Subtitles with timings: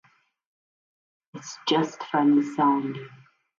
[1.35, 3.07] It's just funny sounding.